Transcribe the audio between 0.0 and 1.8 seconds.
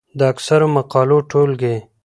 د اکثرو مقالو ټولګې،